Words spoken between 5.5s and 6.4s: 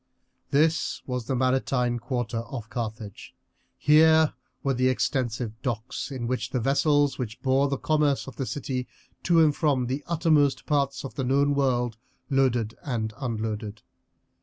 docks in